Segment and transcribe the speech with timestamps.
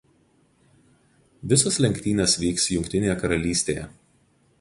[1.51, 3.85] Visos lenktynės vyks Jungtinėje Karalystėje.